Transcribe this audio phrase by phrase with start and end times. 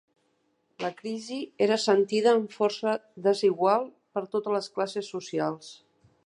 [0.83, 2.95] La crisi era sentida amb força
[3.29, 5.71] desigual per totes les classes socials.